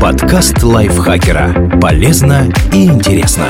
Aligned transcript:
Подкаст 0.00 0.62
лайфхакера. 0.62 1.78
Полезно 1.80 2.48
и 2.72 2.84
интересно. 2.84 3.46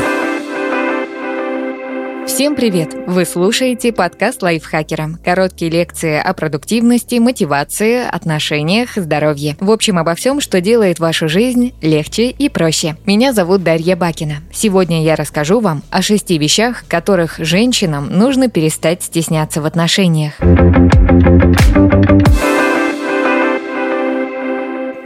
Всем 2.27 2.55
привет! 2.55 2.95
Вы 3.09 3.25
слушаете 3.25 3.93
подкаст 3.93 4.43
лайфхакера. 4.43 5.19
Короткие 5.25 5.73
лекции 5.73 6.21
о 6.21 6.33
продуктивности, 6.35 7.17
мотивации, 7.17 8.07
отношениях, 8.09 8.91
здоровье. 8.95 9.57
В 9.59 9.73
общем, 9.73 9.99
обо 9.99 10.15
всем, 10.15 10.41
что 10.41 10.61
делает 10.61 11.01
вашу 11.01 11.29
жизнь 11.29 11.75
легче 11.83 12.31
и 12.31 12.49
проще. 12.49 12.97
Меня 13.05 13.33
зовут 13.33 13.65
Дарья 13.65 13.97
Бакина. 13.97 14.37
Сегодня 14.53 15.03
я 15.03 15.17
расскажу 15.17 15.59
вам 15.59 15.83
о 15.91 16.01
шести 16.01 16.39
вещах, 16.39 16.85
которых 16.87 17.39
женщинам 17.39 18.09
нужно 18.11 18.49
перестать 18.49 19.03
стесняться 19.03 19.61
в 19.61 19.67
отношениях. 19.67 20.35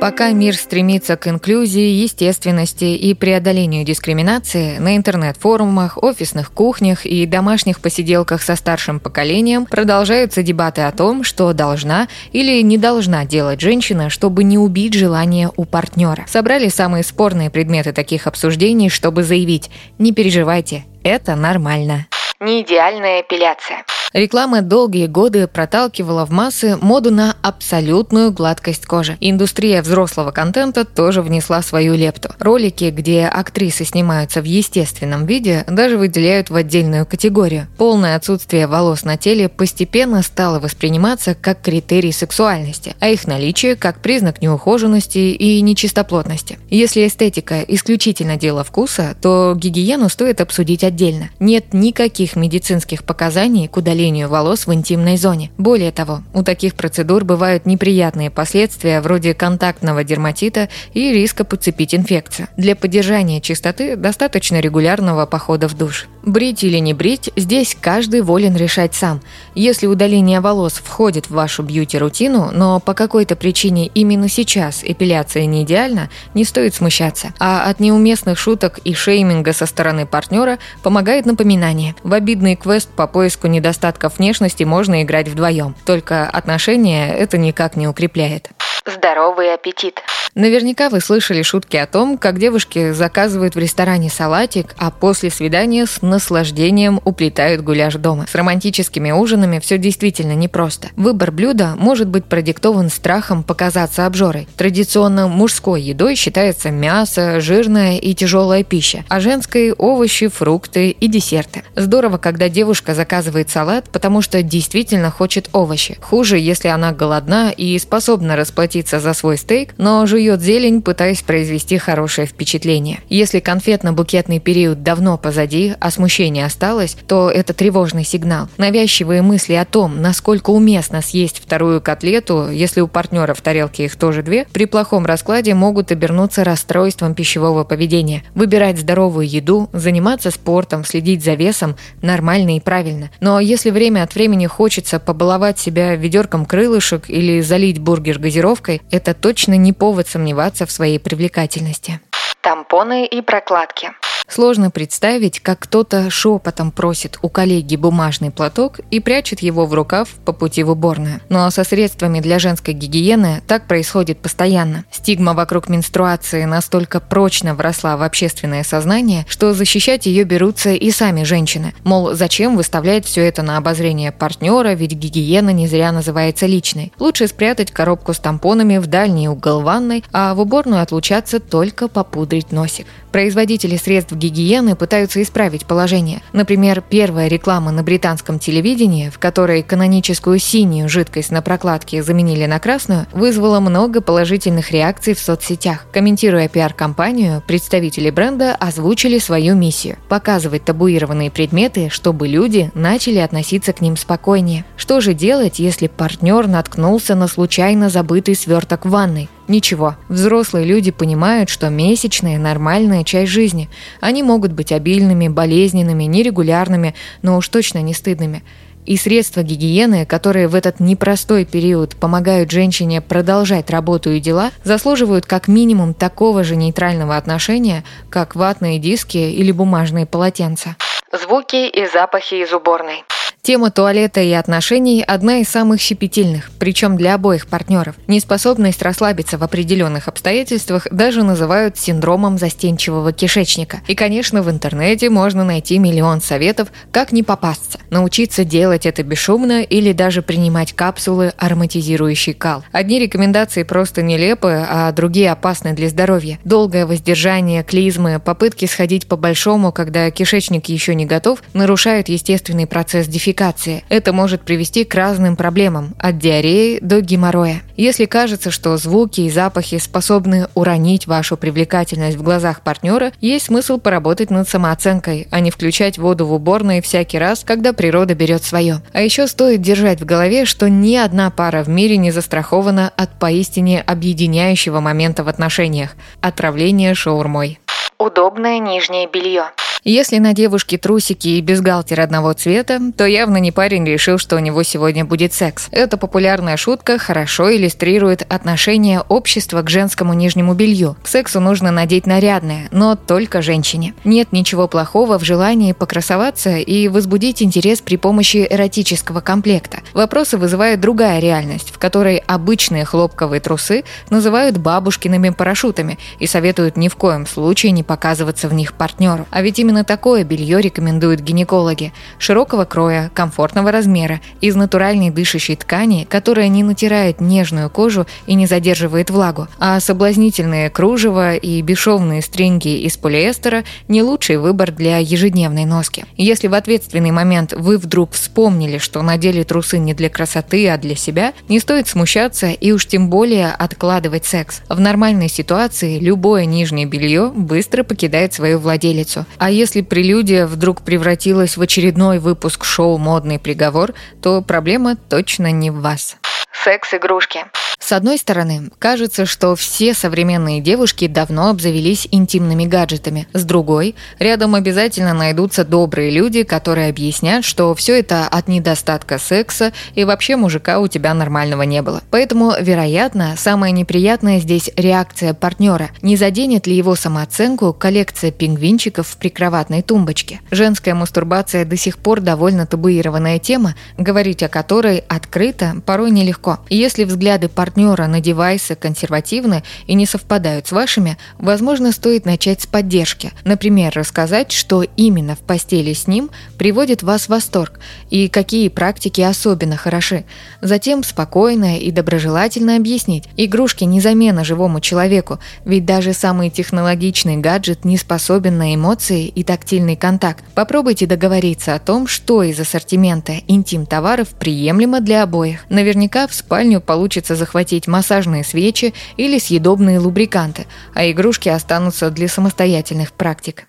Пока 0.02 0.32
мир 0.32 0.56
стремится 0.56 1.16
к 1.16 1.28
инклюзии, 1.28 2.02
естественности 2.02 2.86
и 2.86 3.14
преодолению 3.14 3.84
дискриминации, 3.84 4.78
на 4.78 4.96
интернет-форумах, 4.96 6.02
офисных 6.02 6.50
кухнях 6.50 7.06
и 7.06 7.24
домашних 7.24 7.78
посиделках 7.78 8.42
со 8.42 8.56
старшим 8.56 8.98
поколением 8.98 9.64
продолжаются 9.64 10.42
дебаты 10.42 10.82
о 10.82 10.90
том, 10.90 11.22
что 11.22 11.52
должна 11.52 12.08
или 12.32 12.60
не 12.62 12.78
должна 12.78 13.24
делать 13.24 13.60
женщина, 13.60 14.10
чтобы 14.10 14.42
не 14.42 14.58
убить 14.58 14.94
желание 14.94 15.52
у 15.56 15.64
партнера. 15.64 16.24
Собрали 16.26 16.66
самые 16.66 17.04
спорные 17.04 17.48
предметы 17.48 17.92
таких 17.92 18.26
обсуждений, 18.26 18.88
чтобы 18.88 19.22
заявить 19.22 19.70
«не 19.98 20.10
переживайте, 20.10 20.84
это 21.04 21.36
нормально». 21.36 22.08
Не 22.42 22.62
идеальная 22.62 23.20
эпиляция. 23.20 23.84
Реклама 24.12 24.60
долгие 24.60 25.06
годы 25.06 25.46
проталкивала 25.46 26.26
в 26.26 26.30
массы 26.30 26.76
моду 26.76 27.10
на 27.10 27.34
абсолютную 27.40 28.30
гладкость 28.30 28.84
кожи. 28.84 29.16
Индустрия 29.20 29.80
взрослого 29.80 30.32
контента 30.32 30.84
тоже 30.84 31.22
внесла 31.22 31.62
свою 31.62 31.94
лепту. 31.94 32.30
Ролики, 32.38 32.90
где 32.90 33.24
актрисы 33.24 33.84
снимаются 33.84 34.42
в 34.42 34.44
естественном 34.44 35.24
виде, 35.24 35.64
даже 35.66 35.96
выделяют 35.96 36.50
в 36.50 36.56
отдельную 36.56 37.06
категорию. 37.06 37.68
Полное 37.78 38.16
отсутствие 38.16 38.66
волос 38.66 39.04
на 39.04 39.16
теле 39.16 39.48
постепенно 39.48 40.22
стало 40.22 40.58
восприниматься 40.58 41.34
как 41.34 41.62
критерий 41.62 42.12
сексуальности, 42.12 42.94
а 43.00 43.08
их 43.08 43.26
наличие 43.26 43.76
как 43.76 44.02
признак 44.02 44.42
неухоженности 44.42 45.18
и 45.18 45.60
нечистоплотности. 45.62 46.58
Если 46.68 47.06
эстетика 47.06 47.62
исключительно 47.62 48.36
дело 48.36 48.62
вкуса, 48.62 49.16
то 49.22 49.54
гигиену 49.56 50.10
стоит 50.10 50.42
обсудить 50.42 50.84
отдельно. 50.84 51.30
Нет 51.38 51.72
никаких 51.72 52.31
медицинских 52.36 53.04
показаний 53.04 53.68
к 53.68 53.76
удалению 53.76 54.28
волос 54.28 54.66
в 54.66 54.74
интимной 54.74 55.16
зоне. 55.16 55.50
Более 55.58 55.92
того, 55.92 56.22
у 56.34 56.42
таких 56.42 56.74
процедур 56.74 57.24
бывают 57.24 57.66
неприятные 57.66 58.30
последствия 58.30 59.00
вроде 59.00 59.34
контактного 59.34 60.04
дерматита 60.04 60.68
и 60.94 61.12
риска 61.12 61.44
подцепить 61.44 61.94
инфекцию. 61.94 62.48
Для 62.56 62.76
поддержания 62.76 63.40
чистоты 63.40 63.96
достаточно 63.96 64.60
регулярного 64.60 65.26
похода 65.26 65.68
в 65.68 65.74
душ. 65.76 66.08
Брить 66.22 66.62
или 66.62 66.78
не 66.78 66.94
брить, 66.94 67.30
здесь 67.34 67.76
каждый 67.80 68.20
волен 68.20 68.56
решать 68.56 68.94
сам. 68.94 69.20
Если 69.56 69.88
удаление 69.88 70.40
волос 70.40 70.74
входит 70.74 71.26
в 71.26 71.34
вашу 71.34 71.64
бьюти-рутину, 71.64 72.50
но 72.52 72.78
по 72.78 72.94
какой-то 72.94 73.34
причине 73.34 73.88
именно 73.88 74.28
сейчас 74.28 74.84
эпиляция 74.84 75.46
не 75.46 75.64
идеальна, 75.64 76.10
не 76.34 76.44
стоит 76.44 76.74
смущаться. 76.74 77.34
А 77.40 77.68
от 77.68 77.80
неуместных 77.80 78.38
шуток 78.38 78.78
и 78.84 78.94
шейминга 78.94 79.52
со 79.52 79.66
стороны 79.66 80.06
партнера 80.06 80.58
помогает 80.84 81.26
напоминание. 81.26 81.96
В 82.04 82.12
обидный 82.12 82.54
квест 82.54 82.88
по 82.90 83.08
поиску 83.08 83.48
недостатков 83.48 84.18
внешности 84.18 84.62
можно 84.62 85.02
играть 85.02 85.28
вдвоем. 85.28 85.74
Только 85.84 86.28
отношения 86.28 87.12
это 87.12 87.36
никак 87.36 87.74
не 87.74 87.88
укрепляет. 87.88 88.50
Здоровый 88.86 89.52
аппетит. 89.52 90.00
Наверняка 90.34 90.88
вы 90.88 91.02
слышали 91.02 91.42
шутки 91.42 91.76
о 91.76 91.86
том, 91.86 92.16
как 92.16 92.38
девушки 92.38 92.92
заказывают 92.92 93.54
в 93.54 93.58
ресторане 93.58 94.08
салатик, 94.08 94.74
а 94.78 94.90
после 94.90 95.28
свидания 95.28 95.84
с 95.84 96.00
наслаждением 96.00 97.02
уплетают 97.04 97.60
гуляш 97.60 97.96
дома. 97.96 98.24
С 98.26 98.34
романтическими 98.34 99.10
ужинами 99.10 99.58
все 99.58 99.76
действительно 99.76 100.32
непросто. 100.32 100.88
Выбор 100.96 101.32
блюда 101.32 101.74
может 101.76 102.08
быть 102.08 102.24
продиктован 102.24 102.88
страхом 102.88 103.42
показаться 103.42 104.06
обжорой. 104.06 104.48
Традиционно 104.56 105.28
мужской 105.28 105.82
едой 105.82 106.14
считается 106.14 106.70
мясо, 106.70 107.38
жирная 107.40 107.98
и 107.98 108.14
тяжелая 108.14 108.64
пища, 108.64 109.04
а 109.10 109.20
женской– 109.20 109.72
овощи, 109.76 110.28
фрукты 110.28 110.88
и 110.88 111.08
десерты. 111.08 111.62
Здорово, 111.76 112.16
когда 112.16 112.48
девушка 112.48 112.94
заказывает 112.94 113.50
салат, 113.50 113.90
потому 113.90 114.22
что 114.22 114.42
действительно 114.42 115.10
хочет 115.10 115.50
овощи. 115.52 115.98
Хуже, 116.00 116.38
если 116.38 116.68
она 116.68 116.92
голодна 116.92 117.50
и 117.50 117.78
способна 117.78 118.34
расплатиться 118.34 118.98
за 118.98 119.12
свой 119.12 119.36
стейк, 119.36 119.74
но 119.76 120.06
жует 120.06 120.21
жует 120.22 120.40
зелень, 120.40 120.82
пытаясь 120.82 121.22
произвести 121.22 121.78
хорошее 121.78 122.26
впечатление. 122.26 123.00
Если 123.08 123.40
конфетно-букетный 123.40 124.38
период 124.40 124.82
давно 124.82 125.18
позади, 125.18 125.74
а 125.80 125.90
смущение 125.90 126.46
осталось, 126.46 126.96
то 127.06 127.30
это 127.30 127.52
тревожный 127.52 128.04
сигнал. 128.04 128.48
Навязчивые 128.56 129.22
мысли 129.22 129.54
о 129.54 129.64
том, 129.64 130.00
насколько 130.00 130.50
уместно 130.50 131.02
съесть 131.02 131.38
вторую 131.38 131.80
котлету, 131.80 132.48
если 132.50 132.80
у 132.80 132.88
партнера 132.88 133.34
в 133.34 133.40
тарелке 133.40 133.84
их 133.84 133.96
тоже 133.96 134.22
две, 134.22 134.46
при 134.52 134.66
плохом 134.66 135.06
раскладе 135.06 135.54
могут 135.54 135.92
обернуться 135.92 136.44
расстройством 136.44 137.14
пищевого 137.14 137.64
поведения. 137.64 138.22
Выбирать 138.34 138.78
здоровую 138.78 139.28
еду, 139.28 139.68
заниматься 139.72 140.30
спортом, 140.30 140.84
следить 140.84 141.24
за 141.24 141.34
весом 141.34 141.76
нормально 142.00 142.56
и 142.56 142.60
правильно. 142.60 143.10
Но 143.20 143.40
если 143.40 143.70
время 143.70 144.02
от 144.02 144.14
времени 144.14 144.46
хочется 144.46 144.98
побаловать 144.98 145.58
себя 145.58 145.94
ведерком 145.94 146.46
крылышек 146.46 147.08
или 147.08 147.40
залить 147.40 147.78
бургер 147.78 148.18
газировкой, 148.18 148.82
это 148.90 149.14
точно 149.14 149.56
не 149.56 149.72
повод 149.72 150.08
сомневаться 150.12 150.66
в 150.66 150.70
своей 150.70 150.98
привлекательности. 150.98 152.00
Тампоны 152.42 153.06
и 153.06 153.22
прокладки. 153.22 153.92
Сложно 154.32 154.70
представить, 154.70 155.40
как 155.40 155.58
кто-то 155.58 156.08
шепотом 156.08 156.70
просит 156.70 157.18
у 157.20 157.28
коллеги 157.28 157.76
бумажный 157.76 158.30
платок 158.30 158.80
и 158.90 158.98
прячет 158.98 159.40
его 159.40 159.66
в 159.66 159.74
рукав 159.74 160.08
по 160.24 160.32
пути 160.32 160.62
в 160.62 160.70
уборную. 160.70 161.20
Но 161.28 161.50
со 161.50 161.64
средствами 161.64 162.20
для 162.20 162.38
женской 162.38 162.72
гигиены 162.72 163.42
так 163.46 163.66
происходит 163.66 164.20
постоянно. 164.20 164.86
Стигма 164.90 165.34
вокруг 165.34 165.68
менструации 165.68 166.44
настолько 166.44 166.98
прочно 166.98 167.54
вросла 167.54 167.98
в 167.98 168.02
общественное 168.02 168.64
сознание, 168.64 169.26
что 169.28 169.52
защищать 169.52 170.06
ее 170.06 170.24
берутся 170.24 170.70
и 170.70 170.90
сами 170.90 171.24
женщины. 171.24 171.74
Мол, 171.84 172.14
зачем 172.14 172.56
выставлять 172.56 173.04
все 173.04 173.26
это 173.28 173.42
на 173.42 173.58
обозрение 173.58 174.12
партнера, 174.12 174.72
ведь 174.72 174.92
гигиена 174.92 175.50
не 175.50 175.66
зря 175.66 175.92
называется 175.92 176.46
личной. 176.46 176.90
Лучше 176.98 177.26
спрятать 177.26 177.70
коробку 177.70 178.14
с 178.14 178.18
тампонами 178.18 178.78
в 178.78 178.86
дальний 178.86 179.28
угол 179.28 179.60
ванной, 179.60 180.02
а 180.10 180.32
в 180.32 180.40
уборную 180.40 180.80
отлучаться 180.80 181.38
только 181.38 181.86
попудрить 181.86 182.50
носик. 182.50 182.86
Производители 183.12 183.76
средств 183.76 184.14
гигиены 184.22 184.76
пытаются 184.76 185.20
исправить 185.22 185.66
положение. 185.66 186.22
Например, 186.32 186.82
первая 186.86 187.28
реклама 187.28 187.72
на 187.72 187.82
британском 187.82 188.38
телевидении, 188.38 189.08
в 189.08 189.18
которой 189.18 189.62
каноническую 189.62 190.38
синюю 190.38 190.88
жидкость 190.88 191.30
на 191.30 191.42
прокладке 191.42 192.02
заменили 192.02 192.46
на 192.46 192.60
красную, 192.60 193.06
вызвала 193.12 193.58
много 193.60 194.00
положительных 194.00 194.70
реакций 194.70 195.14
в 195.14 195.18
соцсетях. 195.18 195.86
Комментируя 195.92 196.48
пиар-компанию, 196.48 197.42
представители 197.46 198.10
бренда 198.10 198.54
озвучили 198.54 199.18
свою 199.18 199.54
миссию– 199.54 199.96
показывать 200.08 200.64
табуированные 200.64 201.30
предметы, 201.30 201.88
чтобы 201.90 202.28
люди 202.28 202.70
начали 202.74 203.18
относиться 203.18 203.72
к 203.72 203.80
ним 203.80 203.96
спокойнее. 203.96 204.64
Что 204.76 205.00
же 205.00 205.14
делать, 205.14 205.58
если 205.58 205.88
партнер 205.88 206.46
наткнулся 206.46 207.14
на 207.14 207.26
случайно 207.26 207.90
забытый 207.90 208.36
сверток 208.36 208.84
в 208.84 208.90
ванной? 208.90 209.28
Ничего, 209.52 209.96
взрослые 210.08 210.64
люди 210.64 210.90
понимают, 210.90 211.50
что 211.50 211.68
месячные– 211.68 212.38
нормальная 212.38 213.04
часть 213.04 213.30
жизни. 213.30 213.68
Они 214.00 214.22
могут 214.22 214.52
быть 214.52 214.72
обильными, 214.72 215.28
болезненными, 215.28 216.04
нерегулярными, 216.04 216.94
но 217.20 217.36
уж 217.36 217.50
точно 217.50 217.82
не 217.82 217.92
стыдными. 217.92 218.44
И 218.86 218.96
средства 218.96 219.42
гигиены, 219.42 220.06
которые 220.06 220.48
в 220.48 220.54
этот 220.54 220.80
непростой 220.80 221.44
период 221.44 221.96
помогают 221.96 222.50
женщине 222.50 223.02
продолжать 223.02 223.68
работу 223.68 224.10
и 224.10 224.20
дела, 224.20 224.52
заслуживают 224.64 225.26
как 225.26 225.48
минимум 225.48 225.92
такого 225.92 226.44
же 226.44 226.56
нейтрального 226.56 227.18
отношения, 227.18 227.84
как 228.08 228.34
ватные 228.34 228.78
диски 228.78 229.18
или 229.18 229.52
бумажные 229.52 230.06
полотенца. 230.06 230.76
Звуки 231.12 231.68
и 231.68 231.86
запахи 231.92 232.36
из 232.36 232.54
уборной. 232.54 233.04
Тема 233.44 233.72
туалета 233.72 234.20
и 234.20 234.30
отношений– 234.30 235.02
одна 235.06 235.38
из 235.38 235.48
самых 235.48 235.80
щепетильных, 235.80 236.52
причем 236.60 236.96
для 236.96 237.14
обоих 237.14 237.48
партнеров. 237.48 237.96
Неспособность 238.06 238.80
расслабиться 238.82 239.36
в 239.36 239.42
определенных 239.42 240.06
обстоятельствах 240.06 240.86
даже 240.92 241.24
называют 241.24 241.76
синдромом 241.76 242.38
застенчивого 242.38 243.12
кишечника. 243.12 243.80
И, 243.88 243.96
конечно, 243.96 244.44
в 244.44 244.48
интернете 244.48 245.10
можно 245.10 245.42
найти 245.42 245.78
миллион 245.80 246.20
советов, 246.20 246.68
как 246.92 247.10
не 247.10 247.24
попасться. 247.24 247.80
Научиться 247.90 248.44
делать 248.44 248.86
это 248.86 249.02
бесшумно 249.02 249.62
или 249.64 249.90
даже 249.90 250.22
принимать 250.22 250.72
капсулы 250.72 251.32
ароматизирующий 251.36 252.34
кал. 252.34 252.62
Одни 252.70 253.00
рекомендации 253.00 253.64
просто 253.64 254.02
нелепы, 254.02 254.64
а 254.70 254.92
другие 254.92 255.32
опасны 255.32 255.72
для 255.72 255.88
здоровья. 255.88 256.38
Долгое 256.44 256.86
воздержание, 256.86 257.64
клизмы, 257.64 258.20
попытки 258.24 258.66
сходить 258.66 259.08
по 259.08 259.16
большому, 259.16 259.72
когда 259.72 260.08
кишечник 260.12 260.66
еще 260.66 260.94
не 260.94 261.06
готов, 261.06 261.42
нарушают 261.54 262.08
естественный 262.08 262.68
процесс 262.68 263.08
дефекации 263.08 263.31
дефекации. 263.32 263.84
Это 263.88 264.12
может 264.12 264.42
привести 264.42 264.84
к 264.84 264.94
разным 264.94 265.36
проблемам, 265.36 265.94
от 265.98 266.18
диареи 266.18 266.78
до 266.80 267.00
геморроя. 267.00 267.62
Если 267.76 268.04
кажется, 268.04 268.50
что 268.50 268.76
звуки 268.76 269.22
и 269.22 269.30
запахи 269.30 269.78
способны 269.78 270.48
уронить 270.54 271.06
вашу 271.06 271.36
привлекательность 271.36 272.16
в 272.16 272.22
глазах 272.22 272.60
партнера, 272.60 273.12
есть 273.20 273.46
смысл 273.46 273.78
поработать 273.78 274.30
над 274.30 274.48
самооценкой, 274.48 275.28
а 275.30 275.40
не 275.40 275.50
включать 275.50 275.98
воду 275.98 276.26
в 276.26 276.32
уборной 276.32 276.82
всякий 276.82 277.18
раз, 277.18 277.42
когда 277.44 277.72
природа 277.72 278.14
берет 278.14 278.44
свое. 278.44 278.82
А 278.92 279.00
еще 279.00 279.26
стоит 279.26 279.62
держать 279.62 280.00
в 280.00 280.04
голове, 280.04 280.44
что 280.44 280.68
ни 280.68 280.96
одна 280.96 281.30
пара 281.30 281.62
в 281.62 281.68
мире 281.68 281.96
не 281.96 282.10
застрахована 282.10 282.92
от 282.96 283.18
поистине 283.18 283.80
объединяющего 283.80 284.80
момента 284.80 285.24
в 285.24 285.28
отношениях– 285.28 285.96
отравления 286.20 286.94
шаурмой. 286.94 287.58
Удобное 287.98 288.58
нижнее 288.58 289.08
белье. 289.10 289.44
Если 289.84 290.18
на 290.18 290.32
девушке 290.32 290.78
трусики 290.78 291.26
и 291.26 291.40
бюстгальтер 291.40 292.00
одного 292.02 292.32
цвета, 292.34 292.78
то 292.96 293.04
явно 293.04 293.38
не 293.38 293.50
парень 293.50 293.84
решил, 293.84 294.16
что 294.16 294.36
у 294.36 294.38
него 294.38 294.62
сегодня 294.62 295.04
будет 295.04 295.32
секс. 295.32 295.66
Эта 295.72 295.96
популярная 295.96 296.56
шутка 296.56 296.98
хорошо 296.98 297.52
иллюстрирует 297.52 298.22
отношение 298.32 299.00
общества 299.00 299.60
к 299.62 299.68
женскому 299.68 300.12
нижнему 300.12 300.54
белью. 300.54 300.96
К 301.02 301.08
сексу 301.08 301.40
нужно 301.40 301.72
надеть 301.72 302.06
нарядное, 302.06 302.68
но 302.70 302.94
только 302.94 303.42
женщине. 303.42 303.92
Нет 304.04 304.28
ничего 304.30 304.68
плохого 304.68 305.18
в 305.18 305.24
желании 305.24 305.72
покрасоваться 305.72 306.58
и 306.58 306.86
возбудить 306.86 307.42
интерес 307.42 307.80
при 307.80 307.96
помощи 307.96 308.46
эротического 308.48 309.20
комплекта. 309.20 309.80
Вопросы 309.94 310.38
вызывает 310.38 310.80
другая 310.80 311.18
реальность, 311.18 311.70
в 311.70 311.78
которой 311.80 312.18
обычные 312.18 312.84
хлопковые 312.84 313.40
трусы 313.40 313.82
называют 314.10 314.58
бабушкиными 314.58 315.30
парашютами 315.30 315.98
и 316.20 316.28
советуют 316.28 316.76
ни 316.76 316.86
в 316.86 316.94
коем 316.94 317.26
случае 317.26 317.72
не 317.72 317.82
показываться 317.82 318.46
в 318.46 318.54
них 318.54 318.74
партнеру. 318.74 319.26
А 319.32 319.42
ведь 319.42 319.58
именно 319.58 319.71
Именно 319.72 319.84
такое 319.84 320.22
белье 320.22 320.60
рекомендуют 320.60 321.20
гинекологи. 321.22 321.94
Широкого 322.18 322.66
кроя, 322.66 323.10
комфортного 323.14 323.72
размера, 323.72 324.20
из 324.42 324.54
натуральной 324.54 325.08
дышащей 325.08 325.56
ткани, 325.56 326.06
которая 326.10 326.48
не 326.48 326.62
натирает 326.62 327.22
нежную 327.22 327.70
кожу 327.70 328.06
и 328.26 328.34
не 328.34 328.44
задерживает 328.44 329.08
влагу. 329.08 329.48
А 329.58 329.80
соблазнительные 329.80 330.68
кружева 330.68 331.36
и 331.36 331.62
бесшовные 331.62 332.20
стринги 332.20 332.82
из 332.82 332.98
полиэстера– 332.98 333.64
не 333.88 334.02
лучший 334.02 334.36
выбор 334.36 334.72
для 334.72 334.98
ежедневной 334.98 335.64
носки. 335.64 336.04
Если 336.18 336.48
в 336.48 336.54
ответственный 336.54 337.10
момент 337.10 337.54
вы 337.54 337.78
вдруг 337.78 338.12
вспомнили, 338.12 338.76
что 338.76 339.00
надели 339.00 339.42
трусы 339.42 339.78
не 339.78 339.94
для 339.94 340.10
красоты, 340.10 340.68
а 340.68 340.76
для 340.76 340.96
себя, 340.96 341.32
не 341.48 341.58
стоит 341.60 341.88
смущаться 341.88 342.50
и 342.50 342.72
уж 342.72 342.86
тем 342.86 343.08
более 343.08 343.48
откладывать 343.52 344.26
секс. 344.26 344.60
В 344.68 344.80
нормальной 344.80 345.30
ситуации 345.30 345.98
любое 345.98 346.44
нижнее 346.44 346.84
белье 346.84 347.32
быстро 347.34 347.84
покидает 347.84 348.34
свою 348.34 348.58
владелицу. 348.58 349.24
А 349.38 349.50
если 349.62 349.80
прелюдия 349.80 350.48
вдруг 350.48 350.82
превратилась 350.82 351.56
в 351.56 351.62
очередной 351.62 352.18
выпуск 352.18 352.64
шоу 352.64 352.98
«Модный 352.98 353.38
приговор», 353.38 353.94
то 354.20 354.42
проблема 354.42 354.96
точно 354.96 355.52
не 355.52 355.70
в 355.70 355.80
вас. 355.80 356.16
Секс-игрушки. 356.64 357.46
С 357.82 357.90
одной 357.90 358.16
стороны, 358.16 358.70
кажется, 358.78 359.26
что 359.26 359.56
все 359.56 359.92
современные 359.92 360.60
девушки 360.60 361.08
давно 361.08 361.50
обзавелись 361.50 362.06
интимными 362.12 362.64
гаджетами. 362.64 363.26
С 363.32 363.44
другой, 363.44 363.96
рядом 364.20 364.54
обязательно 364.54 365.12
найдутся 365.12 365.64
добрые 365.64 366.10
люди, 366.10 366.44
которые 366.44 366.88
объяснят, 366.88 367.44
что 367.44 367.74
все 367.74 367.98
это 367.98 368.28
от 368.28 368.46
недостатка 368.46 369.18
секса 369.18 369.72
и 369.96 370.04
вообще 370.04 370.36
мужика 370.36 370.78
у 370.78 370.86
тебя 370.86 371.12
нормального 371.12 371.62
не 371.62 371.82
было. 371.82 372.02
Поэтому, 372.12 372.52
вероятно, 372.58 373.34
самое 373.36 373.72
неприятное 373.72 374.38
здесь 374.38 374.70
реакция 374.76 375.34
партнера. 375.34 375.90
Не 376.02 376.16
заденет 376.16 376.68
ли 376.68 376.76
его 376.76 376.94
самооценку 376.94 377.72
коллекция 377.72 378.30
пингвинчиков 378.30 379.08
в 379.08 379.16
прикроватной 379.16 379.82
тумбочке? 379.82 380.40
Женская 380.52 380.94
мастурбация 380.94 381.64
до 381.64 381.76
сих 381.76 381.98
пор 381.98 382.20
довольно 382.20 382.64
табуированная 382.64 383.40
тема, 383.40 383.74
говорить 383.98 384.44
о 384.44 384.48
которой 384.48 384.98
открыто 385.08 385.82
порой 385.84 386.12
нелегко. 386.12 386.51
И 386.68 386.76
если 386.76 387.04
взгляды 387.04 387.48
партнера 387.48 388.06
на 388.06 388.20
девайсы 388.20 388.74
консервативны 388.74 389.62
и 389.86 389.94
не 389.94 390.06
совпадают 390.06 390.66
с 390.66 390.72
вашими, 390.72 391.18
возможно, 391.38 391.92
стоит 391.92 392.24
начать 392.24 392.62
с 392.62 392.66
поддержки. 392.66 393.32
Например, 393.44 393.92
рассказать, 393.94 394.52
что 394.52 394.82
именно 394.96 395.36
в 395.36 395.40
постели 395.40 395.92
с 395.92 396.06
ним 396.06 396.30
приводит 396.58 397.02
вас 397.02 397.22
в 397.22 397.28
восторг 397.28 397.80
и 398.10 398.28
какие 398.28 398.68
практики 398.68 399.20
особенно 399.20 399.76
хороши. 399.76 400.24
Затем 400.60 401.02
спокойно 401.02 401.78
и 401.78 401.90
доброжелательно 401.90 402.76
объяснить. 402.76 403.24
Игрушки 403.36 403.84
не 403.84 404.00
замена 404.00 404.44
живому 404.44 404.80
человеку, 404.80 405.38
ведь 405.64 405.84
даже 405.84 406.12
самый 406.12 406.50
технологичный 406.50 407.36
гаджет 407.36 407.84
не 407.84 407.96
способен 407.96 408.58
на 408.58 408.74
эмоции 408.74 409.26
и 409.26 409.44
тактильный 409.44 409.96
контакт. 409.96 410.44
Попробуйте 410.54 411.06
договориться 411.06 411.74
о 411.74 411.78
том, 411.78 412.06
что 412.06 412.42
из 412.42 412.58
ассортимента 412.58 413.34
интим-товаров 413.48 414.28
приемлемо 414.28 415.00
для 415.00 415.22
обоих. 415.22 415.64
Наверняка 415.68 416.26
в 416.26 416.34
спальню 416.42 416.80
получится 416.80 417.36
захватить 417.36 417.86
массажные 417.86 418.44
свечи 418.44 418.92
или 419.16 419.38
съедобные 419.38 419.98
лубриканты, 419.98 420.66
а 420.92 421.08
игрушки 421.10 421.48
останутся 421.48 422.10
для 422.10 422.28
самостоятельных 422.28 423.12
практик. 423.12 423.68